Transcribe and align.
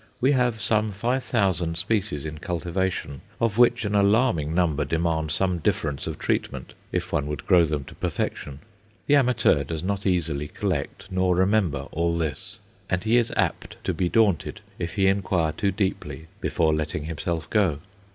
We 0.19 0.31
have 0.31 0.61
some 0.63 0.89
five 0.89 1.23
thousand 1.23 1.77
species 1.77 2.25
in 2.25 2.39
cultivation, 2.39 3.21
of 3.39 3.59
which 3.59 3.85
an 3.85 3.93
alarming 3.93 4.51
number 4.55 4.83
demand 4.83 5.29
some 5.29 5.59
difference 5.59 6.07
of 6.07 6.17
treatment 6.17 6.73
if 6.91 7.13
one 7.13 7.27
would 7.27 7.45
grow 7.45 7.65
them 7.65 7.83
to 7.83 7.93
perfection. 7.93 8.61
The 9.05 9.17
amateur 9.17 9.63
does 9.63 9.83
not 9.83 10.07
easily 10.07 10.47
collect 10.47 11.05
nor 11.11 11.35
remember 11.35 11.85
all 11.91 12.17
this, 12.17 12.57
and 12.89 13.03
he 13.03 13.17
is 13.17 13.31
apt 13.37 13.77
to 13.83 13.93
be 13.93 14.09
daunted 14.09 14.61
if 14.79 14.95
he 14.95 15.05
inquire 15.05 15.51
too 15.51 15.69
deeply 15.69 16.25
before 16.39 16.73
"letting 16.73 17.03
himself 17.03 17.47
go." 17.51 17.77